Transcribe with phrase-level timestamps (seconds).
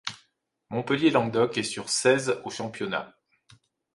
[0.71, 3.13] Montpellier-Languedoc est sur seize en championnat.